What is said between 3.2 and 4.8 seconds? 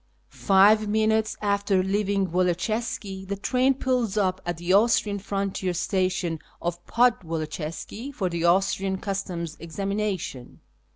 llie train ])ull.s up at the